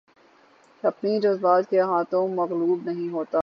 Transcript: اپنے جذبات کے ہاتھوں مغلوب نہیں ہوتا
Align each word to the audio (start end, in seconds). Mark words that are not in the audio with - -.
اپنے 0.83 1.19
جذبات 1.19 1.69
کے 1.69 1.79
ہاتھوں 1.81 2.27
مغلوب 2.29 2.79
نہیں 2.85 3.09
ہوتا 3.09 3.39